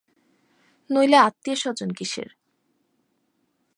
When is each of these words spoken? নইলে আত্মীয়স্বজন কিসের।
নইলে 0.89 1.17
আত্মীয়স্বজন 1.17 1.89
কিসের। 1.91 2.29